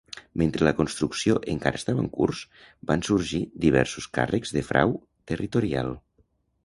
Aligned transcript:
Mentre 0.41 0.63
la 0.67 0.71
construcció 0.77 1.35
encara 1.51 1.79
estava 1.81 2.01
en 2.03 2.07
curs, 2.15 2.41
van 2.93 3.05
sorgir 3.09 3.43
diversos 3.67 4.09
càrrecs 4.19 4.57
de 4.59 4.65
frau 4.71 4.97
territorial. 5.33 5.93